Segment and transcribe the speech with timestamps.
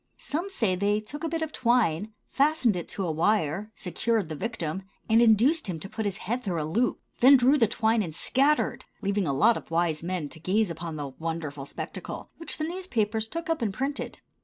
[0.17, 4.35] Some say they took a bit of twine, fastened it to a wire, secured the
[4.35, 8.01] victim, and induced him to put his head through a loop; then drew the twine
[8.01, 12.57] and scattered, leaving a lot of wise men to gaze upon the wonderful spectacle, which
[12.57, 14.21] the newspapers took up and printed.